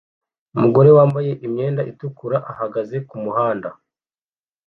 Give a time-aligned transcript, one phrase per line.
[0.55, 3.69] Umugore wambaye imyenda itukura ahagaze kumuhanda